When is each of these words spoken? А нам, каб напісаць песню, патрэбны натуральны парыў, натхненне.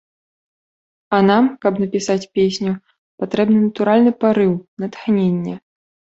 А 1.17 1.19
нам, 1.29 1.49
каб 1.65 1.73
напісаць 1.83 2.29
песню, 2.39 2.71
патрэбны 3.25 3.59
натуральны 3.67 4.11
парыў, 4.27 4.51
натхненне. 4.87 5.55